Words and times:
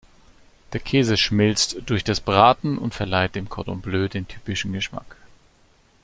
Der 0.73 0.79
Käse 0.79 1.15
schmilzt 1.15 1.77
durch 1.85 2.03
das 2.03 2.21
Braten 2.21 2.79
und 2.79 2.95
verleiht 2.95 3.35
dem 3.35 3.49
Cordon 3.49 3.81
bleu 3.81 4.07
den 4.07 4.27
typischen 4.27 4.73
Geschmack. 4.73 5.15